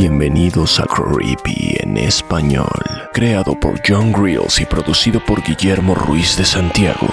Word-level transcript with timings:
Bienvenidos 0.00 0.78
a 0.78 0.84
Creepy 0.84 1.76
en 1.80 1.96
español, 1.96 2.70
creado 3.12 3.58
por 3.58 3.80
John 3.84 4.12
Grills 4.12 4.60
y 4.60 4.64
producido 4.64 5.18
por 5.18 5.42
Guillermo 5.42 5.96
Ruiz 5.96 6.36
de 6.36 6.44
Santiago. 6.44 7.08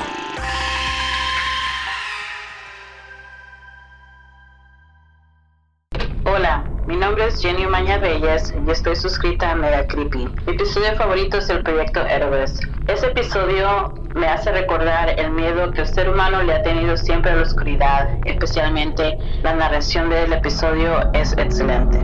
Hola, 6.26 6.64
mi 6.86 6.96
nombre 6.96 7.26
es 7.26 7.42
Jenny 7.42 7.66
Maña 7.66 7.98
Bellas 7.98 8.54
y 8.68 8.70
estoy 8.70 8.96
suscrita 8.96 9.50
a 9.50 9.56
Mega 9.56 9.88
Creepy. 9.88 10.28
Mi 10.46 10.54
episodio 10.54 10.96
favorito 10.96 11.40
es 11.40 11.50
el 11.50 11.64
proyecto 11.64 12.06
Héroes. 12.06 12.60
Este 12.88 13.08
episodio 13.08 13.96
me 14.14 14.28
hace 14.28 14.52
recordar 14.52 15.10
el 15.20 15.32
miedo 15.32 15.72
que 15.72 15.82
el 15.82 15.88
ser 15.88 16.08
humano 16.08 16.44
le 16.44 16.54
ha 16.54 16.62
tenido 16.62 16.96
siempre 16.96 17.32
a 17.32 17.36
la 17.38 17.42
oscuridad, 17.42 18.10
especialmente 18.26 19.18
la 19.42 19.56
narración 19.56 20.12
del 20.12 20.34
episodio 20.34 21.12
es 21.14 21.34
excelente. 21.34 22.00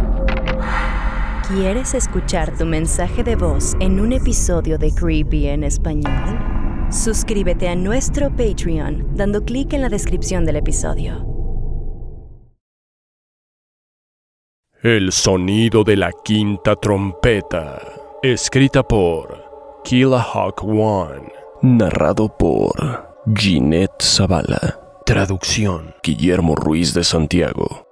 ¿Quieres 1.53 1.95
escuchar 1.95 2.57
tu 2.57 2.65
mensaje 2.65 3.25
de 3.25 3.35
voz 3.35 3.73
en 3.81 3.99
un 3.99 4.13
episodio 4.13 4.77
de 4.77 4.93
Creepy 4.93 5.47
en 5.47 5.65
español? 5.65 6.39
Suscríbete 6.89 7.67
a 7.67 7.75
nuestro 7.75 8.29
Patreon 8.29 9.17
dando 9.17 9.43
clic 9.43 9.73
en 9.73 9.81
la 9.81 9.89
descripción 9.89 10.45
del 10.45 10.55
episodio. 10.55 11.25
El 14.81 15.11
sonido 15.11 15.83
de 15.83 15.97
la 15.97 16.11
quinta 16.23 16.77
trompeta, 16.77 17.81
escrita 18.23 18.81
por 18.81 19.81
Killa 19.83 20.21
Hawk 20.21 20.63
One, 20.63 21.33
narrado 21.63 22.29
por 22.37 23.13
Ginette 23.35 24.01
Zavala, 24.01 24.79
traducción 25.05 25.95
Guillermo 26.01 26.55
Ruiz 26.55 26.93
de 26.93 27.03
Santiago. 27.03 27.90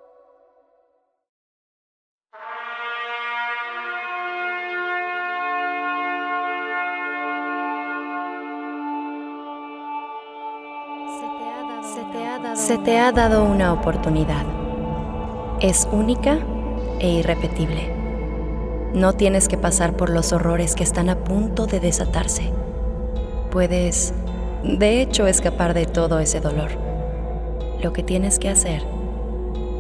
Se 12.56 12.78
te 12.80 12.98
ha 12.98 13.12
dado 13.12 13.44
una 13.44 13.72
oportunidad. 13.72 14.44
Es 15.60 15.88
única 15.92 16.40
e 17.00 17.10
irrepetible. 17.10 17.94
No 18.94 19.14
tienes 19.14 19.48
que 19.48 19.58
pasar 19.58 19.96
por 19.96 20.10
los 20.10 20.34
horrores 20.34 20.74
que 20.74 20.84
están 20.84 21.10
a 21.10 21.24
punto 21.24 21.68
de 21.68 21.80
desatarse. 21.80 22.52
Puedes, 23.52 24.14
de 24.64 25.02
hecho, 25.02 25.28
escapar 25.28 25.76
de 25.76 25.86
todo 25.86 26.20
ese 26.20 26.42
dolor. 26.42 26.72
Lo 27.84 27.94
que 27.94 28.02
tienes 28.02 28.40
que 28.40 28.50
hacer 28.50 28.84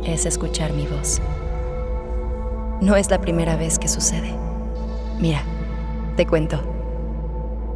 es 0.05 0.27
escuchar 0.27 0.73
mi 0.73 0.85
voz. 0.85 1.21
No 2.79 2.95
es 2.95 3.09
la 3.09 3.21
primera 3.21 3.55
vez 3.55 3.79
que 3.79 3.87
sucede. 3.87 4.31
Mira, 5.19 5.41
te 6.15 6.27
cuento. 6.27 6.59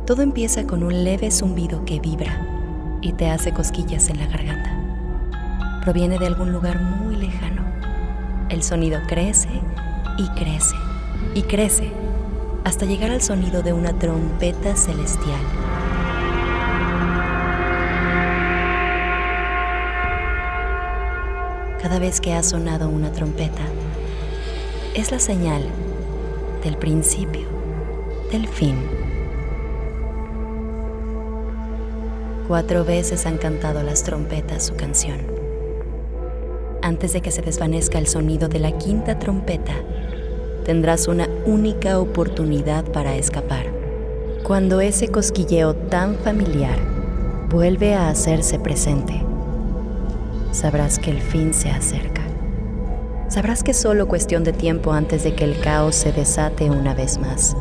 Todo 0.06 0.22
empieza 0.22 0.68
con 0.68 0.84
un 0.84 1.04
leve 1.04 1.32
zumbido 1.32 1.86
que 1.86 2.00
vibra 2.00 2.53
y 3.04 3.12
te 3.12 3.30
hace 3.30 3.52
cosquillas 3.52 4.10
en 4.10 4.18
la 4.18 4.28
garganta. 4.28 4.80
Proviene 5.84 6.18
de 6.18 6.26
algún 6.26 6.54
lugar 6.54 6.82
muy 6.82 7.18
lejano. 7.18 7.64
El 8.50 8.64
sonido 8.64 9.00
crece 9.08 9.50
y 10.18 10.28
crece 10.30 10.76
y 11.36 11.42
crece 11.44 11.92
hasta 12.64 12.86
llegar 12.86 13.12
al 13.12 13.22
sonido 13.22 13.62
de 13.62 13.74
una 13.74 13.92
trompeta 14.00 14.76
celestial. 14.78 15.42
Cada 21.82 22.00
vez 22.00 22.22
que 22.22 22.34
ha 22.34 22.42
sonado 22.42 22.88
una 22.88 23.12
trompeta, 23.12 23.64
es 24.96 25.12
la 25.12 25.20
señal 25.20 25.68
del 26.64 26.78
principio, 26.78 27.48
del 28.32 28.48
fin. 28.48 28.78
Cuatro 32.48 32.84
veces 32.84 33.26
han 33.26 33.38
cantado 33.38 33.84
las 33.84 34.04
trompetas 34.04 34.64
su 34.64 34.76
canción. 34.76 35.20
Antes 36.82 37.14
de 37.14 37.22
que 37.22 37.32
se 37.32 37.42
desvanezca 37.42 37.98
el 37.98 38.08
sonido 38.08 38.50
de 38.50 38.60
la 38.60 38.78
quinta 38.78 39.18
trompeta, 39.18 39.72
tendrás 40.66 41.08
una 41.08 41.30
única 41.46 42.00
oportunidad 42.00 42.84
para 42.92 43.16
escapar. 43.16 43.68
Cuando 44.44 44.82
ese 44.82 45.08
cosquilleo 45.08 45.74
tan 45.74 46.16
familiar 46.16 46.78
vuelve 47.50 47.96
a 47.96 48.10
hacerse 48.10 48.60
presente, 48.60 49.24
sabrás 50.52 51.00
que 51.00 51.12
el 51.12 51.22
fin 51.22 51.54
se 51.54 51.70
acerca. 51.70 52.24
Sabrás 53.30 53.64
que 53.64 53.72
es 53.72 53.78
solo 53.78 54.10
cuestión 54.10 54.44
de 54.44 54.52
tiempo 54.52 54.92
antes 54.92 55.24
de 55.24 55.34
que 55.34 55.46
el 55.46 55.62
caos 55.62 55.96
se 55.96 56.12
desate 56.12 56.70
una 56.70 56.94
vez 56.94 57.20
más. 57.20 57.56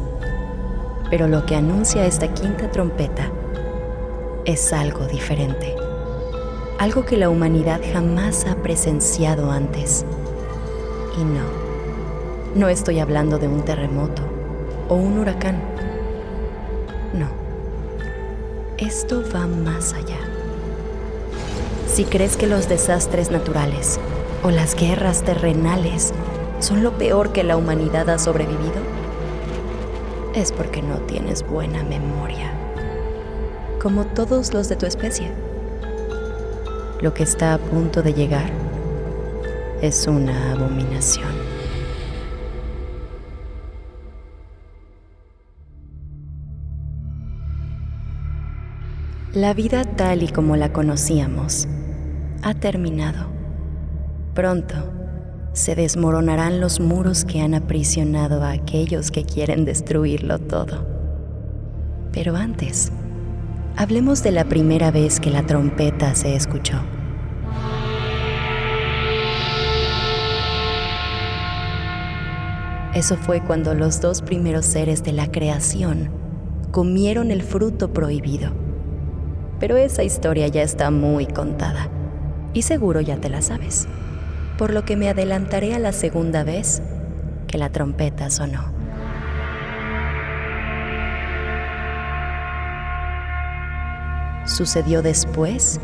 Pero 1.08 1.28
lo 1.28 1.46
que 1.46 1.54
anuncia 1.54 2.04
esta 2.04 2.34
quinta 2.34 2.68
trompeta 2.68 3.30
es 4.44 4.72
algo 4.72 5.06
diferente, 5.06 5.76
algo 6.78 7.04
que 7.04 7.16
la 7.16 7.28
humanidad 7.28 7.80
jamás 7.92 8.44
ha 8.46 8.56
presenciado 8.56 9.52
antes. 9.52 10.04
Y 11.16 11.24
no, 11.24 11.44
no 12.56 12.68
estoy 12.68 12.98
hablando 12.98 13.38
de 13.38 13.46
un 13.46 13.64
terremoto 13.64 14.22
o 14.88 14.96
un 14.96 15.18
huracán. 15.18 15.62
No, 17.12 17.28
esto 18.78 19.22
va 19.32 19.46
más 19.46 19.92
allá. 19.92 20.18
Si 21.86 22.04
crees 22.04 22.36
que 22.36 22.46
los 22.48 22.68
desastres 22.68 23.30
naturales 23.30 24.00
o 24.42 24.50
las 24.50 24.74
guerras 24.74 25.22
terrenales 25.22 26.12
son 26.58 26.82
lo 26.82 26.98
peor 26.98 27.32
que 27.32 27.44
la 27.44 27.56
humanidad 27.56 28.10
ha 28.10 28.18
sobrevivido, 28.18 28.80
es 30.34 30.50
porque 30.50 30.82
no 30.82 30.96
tienes 31.02 31.46
buena 31.46 31.84
memoria 31.84 32.61
como 33.82 34.04
todos 34.04 34.54
los 34.54 34.68
de 34.68 34.76
tu 34.76 34.86
especie. 34.86 35.32
Lo 37.00 37.12
que 37.12 37.24
está 37.24 37.54
a 37.54 37.58
punto 37.58 38.00
de 38.00 38.14
llegar 38.14 38.48
es 39.80 40.06
una 40.06 40.52
abominación. 40.52 41.28
La 49.34 49.52
vida 49.52 49.84
tal 49.84 50.22
y 50.22 50.28
como 50.28 50.54
la 50.56 50.72
conocíamos 50.72 51.66
ha 52.42 52.54
terminado. 52.54 53.26
Pronto 54.34 54.76
se 55.54 55.74
desmoronarán 55.74 56.60
los 56.60 56.78
muros 56.78 57.24
que 57.24 57.40
han 57.40 57.54
aprisionado 57.54 58.44
a 58.44 58.52
aquellos 58.52 59.10
que 59.10 59.24
quieren 59.24 59.64
destruirlo 59.64 60.38
todo. 60.38 60.86
Pero 62.12 62.36
antes, 62.36 62.92
Hablemos 63.74 64.22
de 64.22 64.32
la 64.32 64.44
primera 64.44 64.90
vez 64.90 65.18
que 65.18 65.30
la 65.30 65.44
trompeta 65.44 66.14
se 66.14 66.36
escuchó. 66.36 66.82
Eso 72.94 73.16
fue 73.16 73.40
cuando 73.40 73.72
los 73.72 74.02
dos 74.02 74.20
primeros 74.20 74.66
seres 74.66 75.02
de 75.02 75.12
la 75.12 75.32
creación 75.32 76.10
comieron 76.70 77.30
el 77.30 77.42
fruto 77.42 77.94
prohibido. 77.94 78.52
Pero 79.58 79.78
esa 79.78 80.02
historia 80.02 80.48
ya 80.48 80.62
está 80.62 80.90
muy 80.90 81.26
contada 81.26 81.88
y 82.52 82.62
seguro 82.62 83.00
ya 83.00 83.16
te 83.16 83.30
la 83.30 83.40
sabes, 83.40 83.88
por 84.58 84.74
lo 84.74 84.84
que 84.84 84.96
me 84.96 85.08
adelantaré 85.08 85.74
a 85.74 85.78
la 85.78 85.92
segunda 85.92 86.44
vez 86.44 86.82
que 87.46 87.56
la 87.56 87.70
trompeta 87.70 88.28
sonó. 88.28 88.81
Sucedió 94.52 95.02
después 95.02 95.80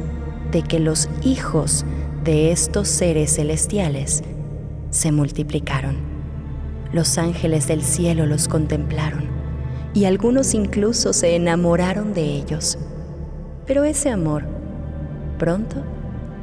de 0.53 0.63
que 0.63 0.79
los 0.79 1.09
hijos 1.23 1.85
de 2.25 2.53
estos 2.53 2.89
seres 2.89 3.37
celestiales 3.37 4.23
se 4.91 5.13
multiplicaron. 5.13 5.97
Los 6.93 7.19
ángeles 7.19 7.69
del 7.69 7.83
cielo 7.83 8.27
los 8.27 8.49
contemplaron 8.49 9.25
y 9.95 10.05
algunos 10.05 10.55
incluso 10.55 11.13
se 11.13 11.37
enamoraron 11.37 12.15
de 12.15 12.23
ellos. 12.23 12.79
Pero 13.67 13.85
ese 13.85 14.11
amor 14.11 14.45
pronto 15.39 15.83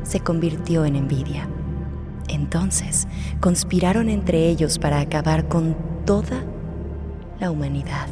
se 0.04 0.20
convirtió 0.20 0.86
en 0.86 0.96
envidia. 0.96 1.48
Entonces 2.28 3.08
conspiraron 3.40 4.10
entre 4.10 4.50
ellos 4.50 4.80
para 4.80 5.00
acabar 5.00 5.48
con 5.48 5.76
toda 6.06 6.44
la 7.40 7.52
humanidad. 7.52 8.08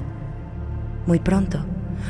Muy 1.06 1.20
pronto, 1.20 1.66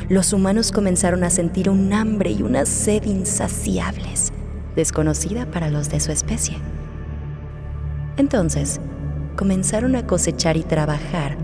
los 0.08 0.32
humanos 0.32 0.72
comenzaron 0.72 1.24
a 1.24 1.30
sentir 1.30 1.70
un 1.70 1.92
hambre 1.92 2.30
y 2.30 2.42
una 2.42 2.66
sed 2.66 3.04
insaciables, 3.04 4.32
desconocida 4.76 5.46
para 5.46 5.70
los 5.70 5.88
de 5.90 6.00
su 6.00 6.12
especie. 6.12 6.56
Entonces, 8.16 8.80
comenzaron 9.36 9.96
a 9.96 10.06
cosechar 10.06 10.56
y 10.56 10.62
trabajar 10.62 11.36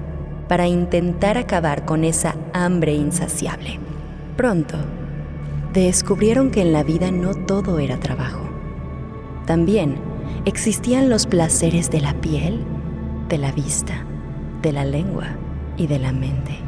para 0.49 0.67
intentar 0.67 1.39
acabar 1.39 1.85
con 1.85 2.05
esa 2.05 2.37
hambre 2.53 2.95
insaciable. 2.95 3.79
Pronto, 4.37 4.77
descubrieron 5.73 6.51
que 6.51 6.63
en 6.63 6.73
la 6.73 6.83
vida 6.83 7.11
no 7.11 7.35
todo 7.35 7.79
era 7.79 7.99
trabajo. 7.99 8.49
También 9.47 9.97
existían 10.45 11.09
los 11.09 11.27
placeres 11.27 11.91
de 11.91 12.01
la 12.01 12.15
piel 12.15 12.65
de 13.31 13.39
la 13.39 13.53
vista, 13.53 14.05
de 14.61 14.73
la 14.73 14.85
lengua 14.85 15.29
y 15.77 15.87
de 15.87 16.01
la 16.01 16.13
mente. 16.13 16.59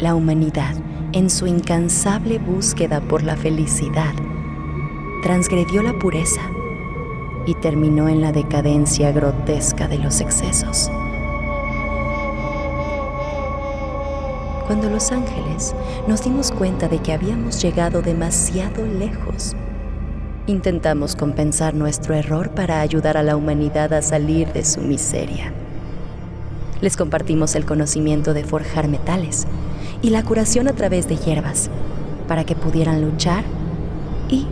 La 0.00 0.14
humanidad, 0.14 0.74
en 1.12 1.28
su 1.28 1.46
incansable 1.46 2.38
búsqueda 2.38 3.02
por 3.02 3.22
la 3.22 3.36
felicidad, 3.36 4.14
transgredió 5.22 5.82
la 5.82 5.92
pureza 5.98 6.40
y 7.44 7.52
terminó 7.56 8.08
en 8.08 8.22
la 8.22 8.32
decadencia 8.32 9.12
grotesca 9.12 9.88
de 9.88 9.98
los 9.98 10.22
excesos. 10.22 10.90
Cuando 14.66 14.88
los 14.88 15.12
ángeles 15.12 15.74
nos 16.08 16.24
dimos 16.24 16.50
cuenta 16.50 16.88
de 16.88 17.00
que 17.00 17.12
habíamos 17.12 17.60
llegado 17.60 18.00
demasiado 18.00 18.86
lejos, 18.86 19.54
intentamos 20.46 21.14
compensar 21.14 21.74
nuestro 21.74 22.14
error 22.14 22.52
para 22.52 22.80
ayudar 22.80 23.18
a 23.18 23.22
la 23.22 23.36
humanidad 23.36 23.92
a 23.92 24.00
salir 24.00 24.50
de 24.54 24.64
su 24.64 24.80
miseria. 24.80 25.52
Les 26.80 26.96
compartimos 26.96 27.54
el 27.54 27.66
conocimiento 27.66 28.32
de 28.32 28.44
forjar 28.44 28.88
metales 28.88 29.46
y 30.02 30.10
la 30.10 30.22
curación 30.22 30.68
a 30.68 30.72
través 30.72 31.08
de 31.08 31.16
hierbas 31.16 31.70
para 32.28 32.44
que 32.44 32.54
pudieran 32.54 33.02
luchar 33.02 33.44
y 34.28 34.46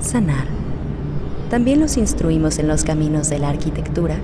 sanar. 0.00 0.46
También 1.50 1.80
los 1.80 1.96
instruimos 1.96 2.58
en 2.58 2.66
los 2.68 2.84
caminos 2.84 3.28
de 3.28 3.38
la 3.38 3.50
arquitectura 3.50 4.16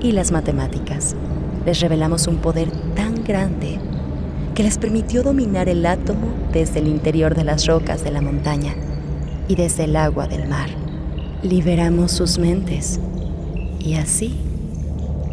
y 0.00 0.12
las 0.12 0.32
matemáticas. 0.32 1.16
Les 1.64 1.80
revelamos 1.80 2.26
un 2.26 2.36
poder 2.36 2.70
tan 2.94 3.24
grande 3.24 3.78
que 4.54 4.62
les 4.62 4.78
permitió 4.78 5.22
dominar 5.22 5.68
el 5.68 5.86
átomo 5.86 6.28
desde 6.52 6.80
el 6.80 6.88
interior 6.88 7.34
de 7.34 7.44
las 7.44 7.66
rocas 7.66 8.04
de 8.04 8.10
la 8.10 8.20
montaña 8.20 8.74
y 9.48 9.56
desde 9.56 9.84
el 9.84 9.96
agua 9.96 10.26
del 10.26 10.48
mar. 10.48 10.68
Liberamos 11.42 12.12
sus 12.12 12.38
mentes 12.38 13.00
y 13.80 13.94
así 13.94 14.38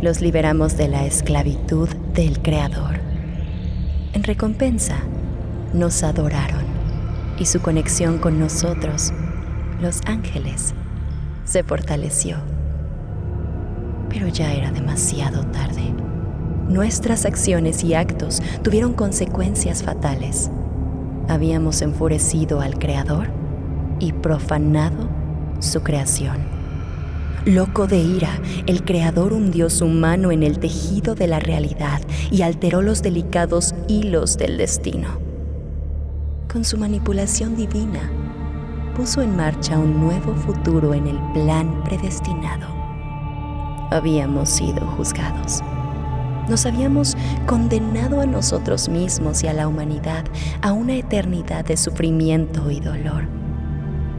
los 0.02 0.22
liberamos 0.22 0.78
de 0.78 0.88
la 0.88 1.06
esclavitud 1.06 1.90
del 2.16 2.42
Creador. 2.42 3.01
En 4.14 4.24
recompensa, 4.24 4.98
nos 5.74 6.04
adoraron 6.04 6.66
y 7.40 7.46
su 7.46 7.62
conexión 7.62 8.18
con 8.18 8.40
nosotros 8.40 9.14
los 9.82 10.02
ángeles, 10.06 10.74
se 11.46 11.64
fortaleció. 11.64 12.38
Pero 14.10 14.28
ya 14.28 14.54
era 14.54 14.70
demasiado 14.72 15.46
tarde. 15.48 15.94
Nuestras 16.68 17.26
acciones 17.26 17.86
y 17.86 17.94
actos 17.94 18.42
tuvieron 18.64 18.94
consecuencias 18.94 19.82
fatales. 19.82 20.52
Habíamos 21.30 21.82
enfurecido 21.82 22.60
al 22.60 22.78
Creador 22.78 23.30
y 24.00 24.12
profanado 24.12 25.10
su 25.60 25.82
creación. 25.84 26.52
Loco 27.46 27.88
de 27.88 27.98
ira, 27.98 28.40
el 28.68 28.84
Creador 28.84 29.34
hundió 29.34 29.72
su 29.72 29.88
mano 29.88 30.32
en 30.32 30.44
el 30.44 30.60
tejido 30.60 31.16
de 31.16 31.26
la 31.26 31.40
realidad 31.40 32.00
y 32.30 32.44
alteró 32.44 32.84
los 32.84 33.02
delicados 33.02 33.71
hilos 33.92 34.38
del 34.38 34.58
destino. 34.58 35.10
Con 36.50 36.64
su 36.64 36.78
manipulación 36.78 37.58
divina, 37.58 38.10
puso 38.96 39.22
en 39.22 39.36
marcha 39.36 39.78
un 39.78 40.00
nuevo 40.00 40.34
futuro 40.34 40.94
en 40.94 41.08
el 41.08 41.20
plan 41.34 41.84
predestinado. 41.84 42.68
Habíamos 43.92 44.50
sido 44.50 44.88
juzgados. 44.96 45.60
Nos 46.48 46.66
habíamos 46.66 47.18
condenado 47.46 48.22
a 48.22 48.26
nosotros 48.26 48.88
mismos 48.88 49.44
y 49.44 49.48
a 49.48 49.54
la 49.54 49.68
humanidad 49.68 50.24
a 50.62 50.72
una 50.72 50.96
eternidad 50.96 51.66
de 51.66 51.76
sufrimiento 51.76 52.72
y 52.72 52.80
dolor. 52.80 53.28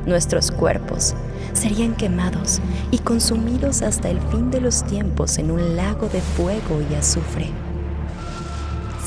Nuestros 0.04 0.50
cuerpos 0.50 1.14
serían 1.54 1.94
quemados 1.94 2.60
y 2.90 2.98
consumidos 2.98 3.80
hasta 3.80 4.10
el 4.10 4.20
fin 4.20 4.50
de 4.50 4.60
los 4.60 4.84
tiempos 4.84 5.38
en 5.38 5.50
un 5.50 5.76
lago 5.76 6.08
de 6.08 6.20
fuego 6.20 6.82
y 6.90 6.94
azufre. 6.94 7.71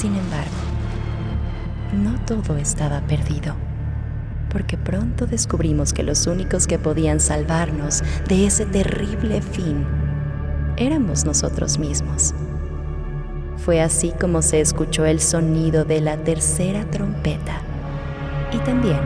Sin 0.06 0.18
embargo, 0.18 0.52
no 1.94 2.24
todo 2.26 2.58
estaba 2.58 3.02
perdido 3.08 3.56
porque 4.52 4.78
pronto 4.78 5.26
descubrimos 5.26 5.94
que 5.94 6.04
los 6.04 6.28
únicos 6.28 6.68
que 6.68 6.78
podían 6.78 7.20
salvarnos 7.20 8.04
de 8.28 8.46
ese 8.46 8.68
terrible 8.68 9.42
fin 9.42 9.84
éramos 10.78 11.26
nosotros 11.26 11.80
mismos. 11.80 12.36
Fue 13.58 13.82
así 13.82 14.14
como 14.22 14.44
se 14.44 14.62
escuchó 14.62 15.06
el 15.06 15.20
sonido 15.20 15.86
de 15.86 16.02
la 16.02 16.18
tercera 16.18 16.86
trompeta. 16.92 17.62
Y 18.54 18.60
también 18.60 19.00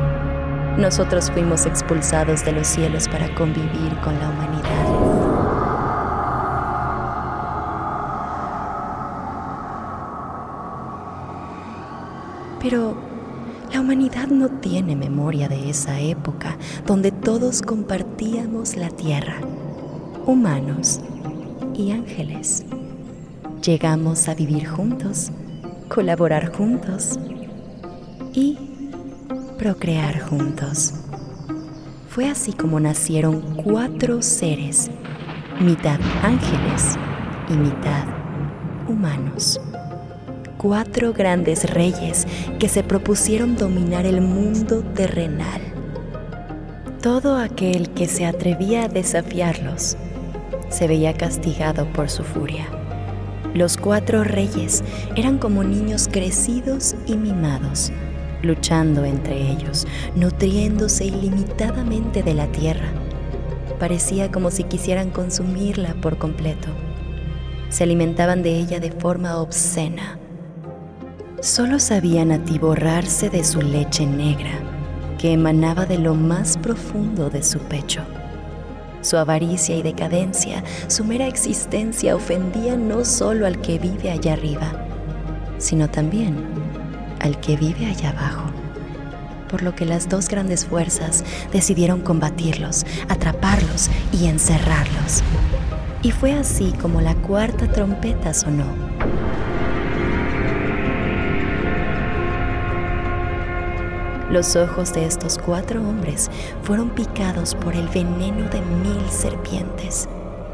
nosotros 0.78 1.32
fuimos 1.32 1.66
expulsados 1.66 2.44
de 2.44 2.52
los 2.52 2.68
cielos 2.68 3.08
para 3.08 3.34
convivir 3.36 3.96
con 4.04 4.20
la 4.20 4.30
humanidad. 4.32 5.29
Pero 12.62 12.98
la 13.72 13.82
humanidad 13.82 14.28
no 14.28 14.50
tiene 14.50 14.96
memoria 14.96 15.48
de 15.48 15.70
esa 15.70 16.00
época 16.00 16.58
donde 16.86 17.12
todos 17.12 17.62
compartíamos 17.62 18.76
la 18.76 18.90
tierra, 18.90 19.36
humanos 20.26 21.00
y 21.76 21.92
ángeles. 21.92 22.66
Llegamos 23.64 24.28
a 24.28 24.36
vivir 24.36 24.68
juntos, 24.68 25.32
colaborar 25.88 26.54
juntos 26.56 27.20
y 28.34 28.58
procrear 29.58 30.20
juntos. 30.20 30.94
Fue 32.10 32.30
así 32.30 32.54
como 32.54 32.80
nacieron 32.80 33.42
cuatro 33.64 34.22
seres, 34.22 34.90
mitad 35.62 36.00
ángeles 36.24 36.98
y 37.50 37.54
mitad 37.54 38.06
humanos 38.88 39.62
cuatro 40.60 41.14
grandes 41.14 41.70
reyes 41.70 42.28
que 42.60 42.68
se 42.68 42.84
propusieron 42.84 43.56
dominar 43.56 44.06
el 44.06 44.20
mundo 44.20 44.84
terrenal. 44.94 45.62
Todo 47.02 47.38
aquel 47.38 47.90
que 47.92 48.08
se 48.08 48.26
atrevía 48.26 48.84
a 48.84 48.88
desafiarlos 48.90 49.96
se 50.68 50.88
veía 50.90 51.14
castigado 51.14 51.86
por 51.94 52.10
su 52.10 52.26
furia. 52.26 52.68
Los 53.54 53.78
cuatro 53.78 54.26
reyes 54.26 54.84
eran 55.16 55.38
como 55.38 55.64
niños 55.64 56.10
crecidos 56.12 56.94
y 57.08 57.16
mimados, 57.16 57.94
luchando 58.42 59.06
entre 59.06 59.52
ellos, 59.54 59.88
nutriéndose 60.14 61.06
ilimitadamente 61.06 62.22
de 62.22 62.34
la 62.34 62.48
tierra. 62.48 62.90
Parecía 63.80 64.30
como 64.30 64.52
si 64.52 64.66
quisieran 64.66 65.10
consumirla 65.10 65.94
por 66.02 66.18
completo. 66.18 66.68
Se 67.70 67.86
alimentaban 67.86 68.44
de 68.44 68.58
ella 68.58 68.82
de 68.82 68.92
forma 68.92 69.38
obscena 69.38 70.20
solo 71.42 71.80
sabían 71.80 72.32
atiborrarse 72.32 73.30
de 73.30 73.44
su 73.44 73.62
leche 73.62 74.06
negra, 74.06 74.52
que 75.18 75.34
emanaba 75.34 75.86
de 75.86 75.98
lo 75.98 76.16
más 76.16 76.58
profundo 76.58 77.30
de 77.30 77.44
su 77.44 77.60
pecho. 77.60 78.02
Su 79.02 79.18
avaricia 79.18 79.78
y 79.78 79.82
decadencia, 79.82 80.64
su 80.88 81.06
mera 81.06 81.28
existencia 81.28 82.16
ofendía 82.16 82.76
no 82.76 83.06
solo 83.06 83.48
al 83.48 83.62
que 83.62 83.80
vive 83.80 84.12
allá 84.12 84.34
arriba, 84.34 84.86
sino 85.58 85.90
también 85.90 86.36
al 87.22 87.40
que 87.40 87.56
vive 87.56 87.86
allá 87.86 88.10
abajo. 88.10 88.50
Por 89.50 89.64
lo 89.64 89.74
que 89.74 89.86
las 89.86 90.10
dos 90.10 90.28
grandes 90.28 90.66
fuerzas 90.66 91.24
decidieron 91.52 92.02
combatirlos, 92.02 92.86
atraparlos 93.08 93.90
y 94.12 94.28
encerrarlos. 94.28 95.24
Y 96.02 96.12
fue 96.12 96.34
así 96.34 96.74
como 96.82 97.02
la 97.02 97.16
cuarta 97.16 97.68
trompeta 97.68 98.34
sonó 98.34 98.66
Los 104.30 104.56
ojos 104.56 104.94
de 104.94 105.06
estos 105.06 105.40
cuatro 105.40 105.82
hombres 105.82 106.30
fueron 106.62 106.92
picados 106.92 107.56
por 107.56 107.76
el 107.76 107.88
veneno 107.88 108.48
de 108.50 108.62
mil 108.62 109.10
serpientes. 109.10 110.08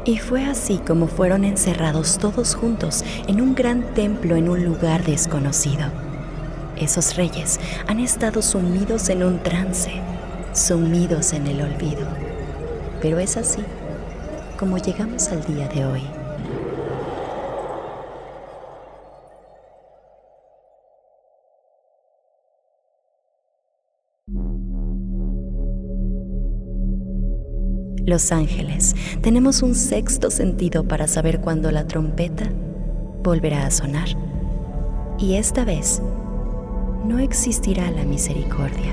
Y 0.06 0.16
fue 0.16 0.46
así 0.46 0.78
como 0.78 1.08
fueron 1.08 1.44
encerrados 1.44 2.16
todos 2.16 2.54
juntos 2.54 3.04
en 3.28 3.42
un 3.42 3.54
gran 3.54 3.92
templo 3.92 4.34
en 4.36 4.48
un 4.48 4.64
lugar 4.64 5.04
desconocido. 5.04 5.90
Esos 6.78 7.16
reyes 7.16 7.60
han 7.86 8.00
estado 8.00 8.40
sumidos 8.40 9.10
en 9.10 9.22
un 9.22 9.42
trance, 9.42 9.92
sumidos 10.54 11.34
en 11.34 11.46
el 11.46 11.60
olvido. 11.60 12.06
Pero 13.02 13.18
es 13.18 13.36
así 13.36 13.62
como 14.58 14.78
llegamos 14.78 15.28
al 15.28 15.44
día 15.44 15.68
de 15.68 15.84
hoy. 15.84 16.25
Los 28.06 28.30
ángeles 28.30 28.94
tenemos 29.20 29.62
un 29.62 29.74
sexto 29.74 30.30
sentido 30.30 30.84
para 30.84 31.08
saber 31.08 31.40
cuándo 31.40 31.72
la 31.72 31.88
trompeta 31.88 32.44
volverá 33.24 33.66
a 33.66 33.70
sonar. 33.72 34.06
Y 35.18 35.34
esta 35.34 35.64
vez 35.64 36.00
no 37.04 37.18
existirá 37.18 37.90
la 37.90 38.04
misericordia, 38.04 38.92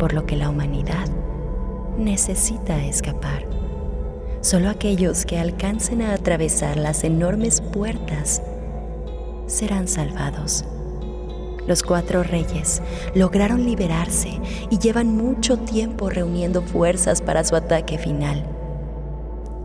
por 0.00 0.14
lo 0.14 0.26
que 0.26 0.34
la 0.34 0.50
humanidad 0.50 1.08
necesita 1.96 2.84
escapar. 2.84 3.46
Solo 4.40 4.68
aquellos 4.68 5.24
que 5.24 5.38
alcancen 5.38 6.02
a 6.02 6.12
atravesar 6.12 6.76
las 6.76 7.04
enormes 7.04 7.60
puertas 7.60 8.42
serán 9.46 9.86
salvados. 9.86 10.64
Los 11.66 11.82
cuatro 11.82 12.22
reyes 12.22 12.82
lograron 13.14 13.64
liberarse 13.64 14.40
y 14.70 14.78
llevan 14.78 15.16
mucho 15.16 15.58
tiempo 15.58 16.10
reuniendo 16.10 16.62
fuerzas 16.62 17.22
para 17.22 17.42
su 17.44 17.56
ataque 17.56 17.98
final. 17.98 18.44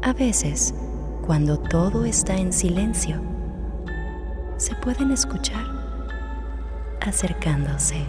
A 0.01 0.13
veces, 0.13 0.73
cuando 1.25 1.59
todo 1.59 2.05
está 2.05 2.37
en 2.37 2.53
silencio, 2.53 3.21
se 4.57 4.75
pueden 4.75 5.11
escuchar 5.11 5.65
acercándose. 7.01 8.05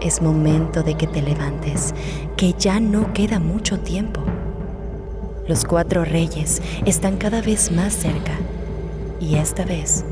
Es 0.00 0.22
momento 0.22 0.82
de 0.82 0.94
que 0.94 1.06
te 1.06 1.20
levantes, 1.20 1.94
que 2.36 2.54
ya 2.54 2.80
no 2.80 3.12
queda 3.12 3.38
mucho 3.38 3.80
tiempo. 3.80 4.22
Los 5.50 5.64
cuatro 5.64 6.04
reyes 6.04 6.62
están 6.86 7.16
cada 7.16 7.42
vez 7.42 7.72
más 7.72 7.92
cerca 7.92 8.38
y 9.18 9.34
esta 9.34 9.64
vez 9.64 10.04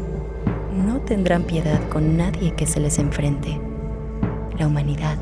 no 0.84 0.98
tendrán 0.98 1.44
piedad 1.44 1.78
con 1.90 2.16
nadie 2.16 2.54
que 2.56 2.66
se 2.66 2.80
les 2.80 2.98
enfrente. 2.98 3.60
La 4.58 4.66
humanidad 4.66 5.16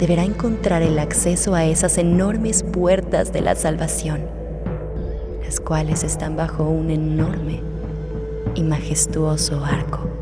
deberá 0.00 0.24
encontrar 0.24 0.82
el 0.82 0.98
acceso 0.98 1.54
a 1.54 1.64
esas 1.64 1.96
enormes 1.96 2.64
puertas 2.64 3.32
de 3.32 3.40
la 3.40 3.54
salvación, 3.54 4.22
las 5.44 5.60
cuales 5.60 6.02
están 6.02 6.34
bajo 6.34 6.64
un 6.64 6.90
enorme 6.90 7.60
y 8.56 8.64
majestuoso 8.64 9.64
arco 9.64 10.15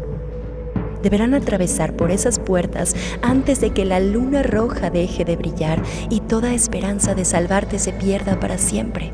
deberán 1.05 1.35
atravesar 1.35 1.93
por 1.93 2.11
esas 2.11 2.39
puertas 2.39 2.97
antes 3.21 3.61
de 3.61 3.71
que 3.71 3.85
la 3.85 4.01
luna 4.01 4.43
roja 4.43 4.89
deje 4.89 5.27
de 5.27 5.37
brillar 5.37 5.83
y 6.09 6.21
toda 6.21 6.55
esperanza 6.55 7.15
de 7.15 7.27
salvarte 7.27 7.79
se 7.79 7.93
pierda 7.93 8.41
para 8.41 8.57
siempre. 8.57 9.13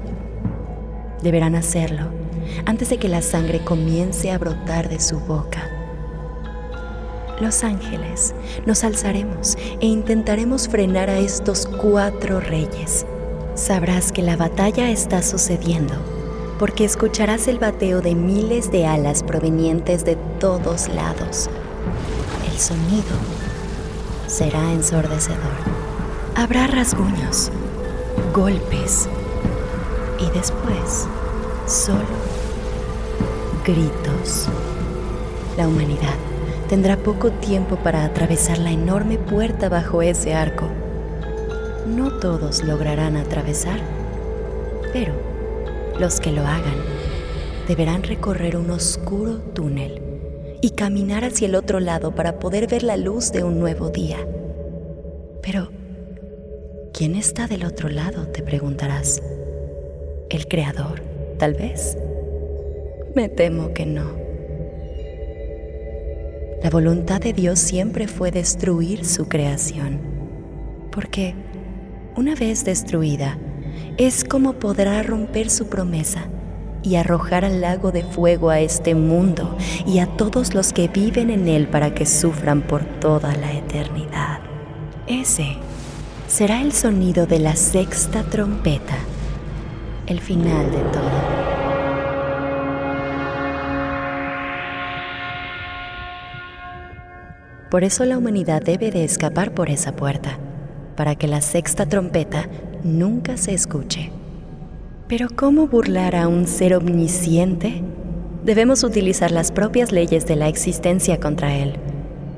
Deberán 1.20 1.56
hacerlo 1.56 2.04
antes 2.64 2.90
de 2.90 2.98
que 2.98 3.08
la 3.08 3.22
sangre 3.22 3.60
comience 3.64 4.30
a 4.30 4.38
brotar 4.38 4.88
de 4.88 5.00
su 5.00 5.18
boca. 5.18 5.68
Los 7.40 7.64
ángeles 7.64 8.34
nos 8.66 8.84
alzaremos 8.84 9.58
e 9.80 9.86
intentaremos 9.86 10.68
frenar 10.68 11.10
a 11.10 11.18
estos 11.18 11.66
cuatro 11.66 12.38
reyes. 12.38 13.04
Sabrás 13.54 14.12
que 14.12 14.22
la 14.22 14.36
batalla 14.36 14.90
está 14.90 15.22
sucediendo 15.22 15.94
porque 16.60 16.84
escucharás 16.84 17.48
el 17.48 17.58
bateo 17.58 18.00
de 18.00 18.14
miles 18.14 18.70
de 18.70 18.86
alas 18.86 19.22
provenientes 19.24 20.04
de 20.04 20.16
todos 20.38 20.88
lados 20.88 21.50
sonido 22.60 23.16
será 24.26 24.72
ensordecedor. 24.72 25.38
Habrá 26.36 26.66
rasguños, 26.66 27.50
golpes 28.34 29.08
y 30.18 30.30
después 30.36 31.06
solo 31.66 32.04
gritos. 33.64 34.46
La 35.56 35.66
humanidad 35.68 36.14
tendrá 36.68 36.98
poco 36.98 37.30
tiempo 37.30 37.76
para 37.76 38.04
atravesar 38.04 38.58
la 38.58 38.72
enorme 38.72 39.16
puerta 39.16 39.70
bajo 39.70 40.02
ese 40.02 40.34
arco. 40.34 40.68
No 41.86 42.18
todos 42.18 42.62
lograrán 42.62 43.16
atravesar, 43.16 43.80
pero 44.92 45.14
los 45.98 46.20
que 46.20 46.30
lo 46.30 46.42
hagan 46.42 46.76
deberán 47.66 48.02
recorrer 48.02 48.58
un 48.58 48.70
oscuro 48.70 49.38
túnel 49.38 50.09
y 50.60 50.70
caminar 50.70 51.24
hacia 51.24 51.46
el 51.46 51.54
otro 51.54 51.80
lado 51.80 52.14
para 52.14 52.38
poder 52.38 52.66
ver 52.66 52.82
la 52.82 52.96
luz 52.96 53.32
de 53.32 53.44
un 53.44 53.58
nuevo 53.58 53.90
día. 53.90 54.18
Pero, 55.42 55.70
¿quién 56.92 57.14
está 57.14 57.46
del 57.46 57.64
otro 57.64 57.88
lado? 57.88 58.26
Te 58.26 58.42
preguntarás. 58.42 59.22
¿El 60.28 60.46
Creador, 60.46 61.02
tal 61.38 61.54
vez? 61.54 61.96
Me 63.14 63.28
temo 63.28 63.72
que 63.72 63.86
no. 63.86 64.12
La 66.62 66.68
voluntad 66.68 67.20
de 67.20 67.32
Dios 67.32 67.58
siempre 67.58 68.06
fue 68.06 68.30
destruir 68.30 69.06
su 69.06 69.28
creación, 69.28 69.98
porque 70.92 71.34
una 72.16 72.34
vez 72.34 72.64
destruida, 72.64 73.38
es 73.96 74.24
como 74.24 74.54
podrá 74.54 75.02
romper 75.02 75.48
su 75.48 75.68
promesa 75.68 76.28
y 76.82 76.96
arrojar 76.96 77.44
al 77.44 77.60
lago 77.60 77.92
de 77.92 78.02
fuego 78.02 78.50
a 78.50 78.60
este 78.60 78.94
mundo 78.94 79.56
y 79.86 79.98
a 79.98 80.06
todos 80.06 80.54
los 80.54 80.72
que 80.72 80.88
viven 80.88 81.30
en 81.30 81.48
él 81.48 81.68
para 81.68 81.94
que 81.94 82.06
sufran 82.06 82.62
por 82.62 82.84
toda 82.84 83.34
la 83.36 83.52
eternidad. 83.52 84.40
Ese 85.06 85.56
será 86.28 86.62
el 86.62 86.72
sonido 86.72 87.26
de 87.26 87.40
la 87.40 87.56
sexta 87.56 88.22
trompeta, 88.22 88.96
el 90.06 90.20
final 90.20 90.70
de 90.70 90.78
todo. 90.92 91.50
Por 97.70 97.84
eso 97.84 98.04
la 98.04 98.18
humanidad 98.18 98.62
debe 98.62 98.90
de 98.90 99.04
escapar 99.04 99.52
por 99.52 99.70
esa 99.70 99.94
puerta, 99.94 100.38
para 100.96 101.14
que 101.14 101.28
la 101.28 101.40
sexta 101.40 101.86
trompeta 101.86 102.48
nunca 102.82 103.36
se 103.36 103.54
escuche. 103.54 104.10
Pero 105.10 105.26
¿cómo 105.28 105.66
burlar 105.66 106.14
a 106.14 106.28
un 106.28 106.46
ser 106.46 106.72
omnisciente? 106.72 107.82
Debemos 108.44 108.84
utilizar 108.84 109.32
las 109.32 109.50
propias 109.50 109.90
leyes 109.90 110.24
de 110.24 110.36
la 110.36 110.46
existencia 110.46 111.18
contra 111.18 111.56
él. 111.56 111.72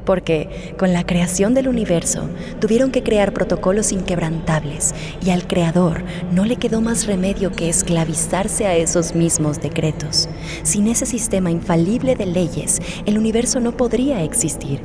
Porque 0.06 0.74
con 0.78 0.94
la 0.94 1.04
creación 1.04 1.52
del 1.52 1.68
universo 1.68 2.30
tuvieron 2.62 2.90
que 2.90 3.02
crear 3.02 3.34
protocolos 3.34 3.92
inquebrantables 3.92 4.94
y 5.22 5.28
al 5.28 5.46
creador 5.46 6.02
no 6.32 6.46
le 6.46 6.56
quedó 6.56 6.80
más 6.80 7.06
remedio 7.06 7.52
que 7.52 7.68
esclavizarse 7.68 8.66
a 8.66 8.74
esos 8.74 9.14
mismos 9.14 9.60
decretos. 9.60 10.30
Sin 10.62 10.88
ese 10.88 11.04
sistema 11.04 11.50
infalible 11.50 12.16
de 12.16 12.24
leyes, 12.24 12.80
el 13.04 13.18
universo 13.18 13.60
no 13.60 13.76
podría 13.76 14.22
existir 14.22 14.80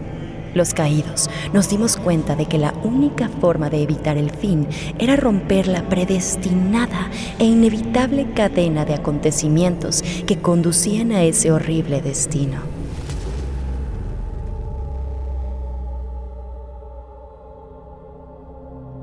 los 0.57 0.73
caídos, 0.73 1.29
nos 1.53 1.69
dimos 1.69 1.95
cuenta 1.95 2.35
de 2.35 2.47
que 2.47 2.57
la 2.57 2.73
única 2.83 3.29
forma 3.29 3.69
de 3.69 3.81
evitar 3.81 4.17
el 4.17 4.31
fin 4.31 4.67
era 4.99 5.15
romper 5.15 5.67
la 5.67 5.87
predestinada 5.87 7.09
e 7.39 7.45
inevitable 7.45 8.33
cadena 8.33 8.83
de 8.83 8.95
acontecimientos 8.95 10.03
que 10.25 10.39
conducían 10.39 11.11
a 11.11 11.23
ese 11.23 11.51
horrible 11.51 12.01
destino. 12.01 12.77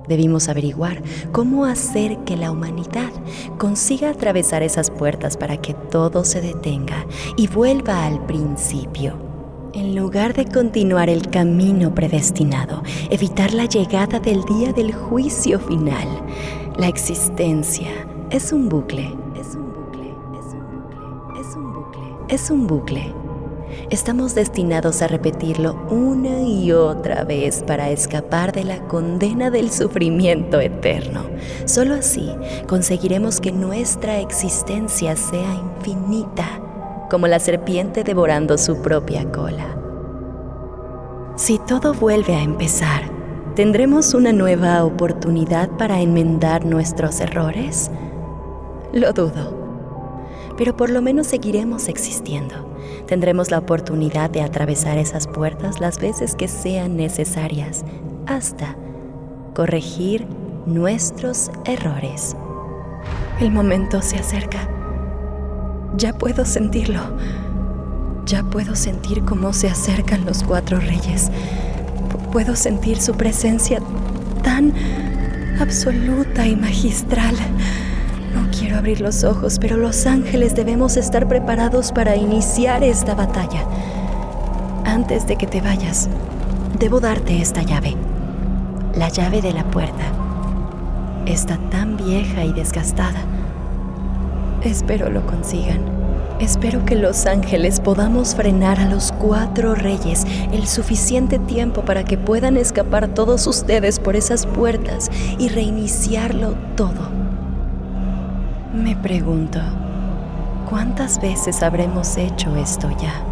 Debimos 0.06 0.50
averiguar 0.50 1.02
cómo 1.32 1.64
hacer 1.64 2.18
que 2.24 2.36
la 2.36 2.50
humanidad 2.50 3.10
consiga 3.56 4.10
atravesar 4.10 4.62
esas 4.62 4.90
puertas 4.90 5.38
para 5.38 5.56
que 5.56 5.72
todo 5.72 6.24
se 6.24 6.42
detenga 6.42 7.06
y 7.38 7.46
vuelva 7.46 8.04
al 8.04 8.24
principio 8.26 9.23
en 9.74 9.96
lugar 9.96 10.34
de 10.34 10.46
continuar 10.46 11.10
el 11.10 11.28
camino 11.30 11.94
predestinado, 11.94 12.82
evitar 13.10 13.52
la 13.52 13.66
llegada 13.66 14.20
del 14.20 14.44
día 14.44 14.72
del 14.72 14.92
juicio 14.92 15.58
final, 15.58 16.06
la 16.78 16.88
existencia 16.88 17.88
es 18.30 18.52
un 18.52 18.68
bucle, 18.68 19.14
es 19.38 19.54
un 19.56 19.72
bucle, 19.72 20.14
es 20.38 20.54
un 20.54 20.68
bucle, 20.70 21.40
es 21.40 21.56
un 21.56 21.72
bucle, 21.72 22.02
es 22.28 22.50
un 22.50 22.66
bucle. 22.66 23.14
Estamos 23.90 24.36
destinados 24.36 25.02
a 25.02 25.08
repetirlo 25.08 25.74
una 25.90 26.42
y 26.42 26.70
otra 26.70 27.24
vez 27.24 27.64
para 27.66 27.90
escapar 27.90 28.52
de 28.52 28.62
la 28.62 28.86
condena 28.86 29.50
del 29.50 29.72
sufrimiento 29.72 30.60
eterno. 30.60 31.24
Solo 31.64 31.94
así 31.94 32.30
conseguiremos 32.68 33.40
que 33.40 33.50
nuestra 33.50 34.20
existencia 34.20 35.16
sea 35.16 35.54
infinita 35.54 36.60
como 37.10 37.26
la 37.26 37.38
serpiente 37.38 38.04
devorando 38.04 38.58
su 38.58 38.82
propia 38.82 39.30
cola. 39.30 39.76
Si 41.36 41.58
todo 41.58 41.94
vuelve 41.94 42.34
a 42.36 42.42
empezar, 42.42 43.02
¿tendremos 43.56 44.14
una 44.14 44.32
nueva 44.32 44.84
oportunidad 44.84 45.68
para 45.70 46.00
enmendar 46.00 46.64
nuestros 46.64 47.20
errores? 47.20 47.90
Lo 48.92 49.12
dudo. 49.12 49.64
Pero 50.56 50.76
por 50.76 50.90
lo 50.90 51.02
menos 51.02 51.26
seguiremos 51.26 51.88
existiendo. 51.88 52.72
Tendremos 53.06 53.50
la 53.50 53.58
oportunidad 53.58 54.30
de 54.30 54.42
atravesar 54.42 54.98
esas 54.98 55.26
puertas 55.26 55.80
las 55.80 55.98
veces 55.98 56.36
que 56.36 56.46
sean 56.46 56.96
necesarias 56.96 57.84
hasta 58.26 58.76
corregir 59.54 60.26
nuestros 60.66 61.50
errores. 61.64 62.36
El 63.40 63.50
momento 63.50 64.00
se 64.02 64.16
acerca. 64.16 64.68
Ya 65.96 66.12
puedo 66.12 66.44
sentirlo. 66.44 67.00
Ya 68.26 68.42
puedo 68.42 68.74
sentir 68.74 69.24
cómo 69.24 69.52
se 69.52 69.68
acercan 69.68 70.24
los 70.24 70.42
cuatro 70.42 70.78
reyes. 70.78 71.30
puedo 72.32 72.56
sentir 72.56 73.00
su 73.00 73.14
presencia 73.14 73.80
tan 74.42 74.72
absoluta 75.60 76.46
y 76.46 76.56
magistral. 76.56 77.36
No 78.34 78.50
quiero 78.50 78.78
abrir 78.78 79.00
los 79.00 79.22
ojos, 79.22 79.58
pero 79.60 79.76
los 79.76 80.04
ángeles 80.06 80.56
debemos 80.56 80.96
estar 80.96 81.28
preparados 81.28 81.92
para 81.92 82.16
iniciar 82.16 82.82
esta 82.82 83.14
batalla. 83.14 83.64
Antes 84.84 85.28
de 85.28 85.36
que 85.36 85.46
te 85.46 85.60
vayas, 85.60 86.08
Debo 86.78 86.98
darte 86.98 87.40
esta 87.40 87.62
llave. 87.62 87.94
La 88.96 89.08
llave 89.08 89.40
de 89.40 89.52
la 89.52 89.62
puerta. 89.70 90.04
Está 91.24 91.56
tan 91.70 91.96
vieja 91.96 92.44
y 92.44 92.52
desgastada. 92.52 93.20
Espero 94.64 95.10
lo 95.10 95.26
consigan. 95.26 95.80
Espero 96.40 96.84
que 96.86 96.96
los 96.96 97.26
ángeles 97.26 97.80
podamos 97.80 98.34
frenar 98.34 98.80
a 98.80 98.88
los 98.88 99.12
cuatro 99.12 99.74
reyes 99.74 100.26
el 100.52 100.66
suficiente 100.66 101.38
tiempo 101.38 101.82
para 101.82 102.04
que 102.04 102.16
puedan 102.16 102.56
escapar 102.56 103.08
todos 103.08 103.46
ustedes 103.46 104.00
por 104.00 104.16
esas 104.16 104.46
puertas 104.46 105.10
y 105.38 105.48
reiniciarlo 105.48 106.54
todo. 106.76 107.08
Me 108.74 108.96
pregunto, 108.96 109.60
¿cuántas 110.68 111.20
veces 111.20 111.62
habremos 111.62 112.16
hecho 112.16 112.56
esto 112.56 112.88
ya? 113.00 113.22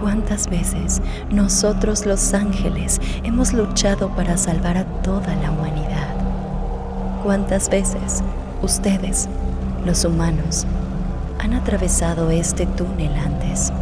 ¿Cuántas 0.00 0.48
veces 0.48 1.00
nosotros 1.30 2.06
los 2.06 2.34
ángeles 2.34 3.00
hemos 3.22 3.52
luchado 3.52 4.08
para 4.10 4.36
salvar 4.36 4.76
a 4.78 4.84
toda 5.02 5.34
la 5.36 5.52
humanidad? 5.52 6.08
¿Cuántas 7.22 7.70
veces 7.70 8.22
ustedes, 8.62 9.28
los 9.84 10.04
humanos, 10.04 10.66
han 11.38 11.54
atravesado 11.54 12.30
este 12.30 12.66
túnel 12.66 13.12
antes? 13.16 13.72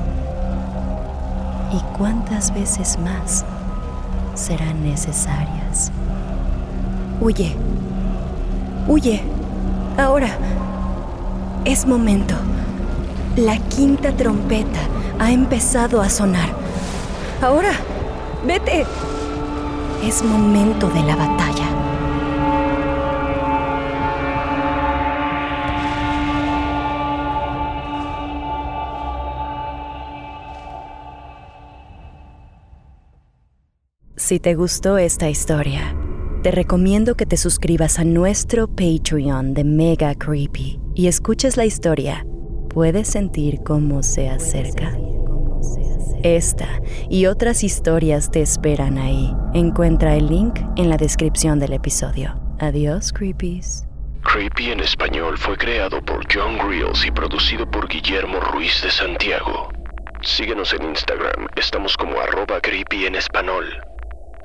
¿Y 1.73 1.81
cuántas 1.97 2.53
veces 2.55 2.99
más 2.99 3.45
serán 4.35 4.83
necesarias? 4.83 5.93
Huye, 7.21 7.55
huye, 8.89 9.23
ahora 9.99 10.31
es 11.65 11.87
momento. 11.87 12.35
La 13.37 13.57
quinta 13.59 14.13
trompeta 14.13 14.81
ha 15.19 15.31
empezado 15.31 16.01
a 16.01 16.09
sonar. 16.09 16.49
Ahora, 17.43 17.73
vete. 18.47 18.87
Es 20.03 20.25
momento 20.25 20.89
de 20.89 21.03
la 21.03 21.17
batalla. 21.17 21.30
Si 34.31 34.39
te 34.39 34.55
gustó 34.55 34.97
esta 34.97 35.29
historia, 35.29 35.93
te 36.45 36.53
recomiendo 36.53 37.17
que 37.17 37.27
te 37.27 37.37
suscribas 37.37 37.99
a 37.99 38.05
nuestro 38.05 38.69
Patreon 38.69 39.55
de 39.55 39.65
Mega 39.65 40.15
Creepy 40.15 40.79
y 40.95 41.09
escuches 41.09 41.57
la 41.57 41.65
historia. 41.65 42.25
Puedes 42.69 43.09
sentir 43.09 43.59
cómo 43.65 44.05
se 44.05 44.29
acerca. 44.29 44.97
Esta 46.23 46.81
y 47.09 47.27
otras 47.27 47.65
historias 47.65 48.31
te 48.31 48.41
esperan 48.41 48.99
ahí. 48.99 49.35
Encuentra 49.53 50.15
el 50.15 50.29
link 50.29 50.61
en 50.77 50.91
la 50.91 50.97
descripción 50.97 51.59
del 51.59 51.73
episodio. 51.73 52.41
Adiós, 52.61 53.13
Creepies. 53.13 53.89
Creepy 54.23 54.71
en 54.71 54.79
español 54.79 55.39
fue 55.39 55.57
creado 55.57 56.01
por 56.05 56.25
John 56.33 56.57
Grills 56.57 57.05
y 57.05 57.11
producido 57.11 57.69
por 57.69 57.89
Guillermo 57.89 58.39
Ruiz 58.39 58.81
de 58.85 58.93
Santiago. 58.93 59.71
Síguenos 60.23 60.73
en 60.73 60.85
Instagram, 60.85 61.49
estamos 61.57 61.97
como 61.97 62.21
arroba 62.21 62.61
creepy 62.61 63.07
en 63.07 63.17
español. 63.17 63.65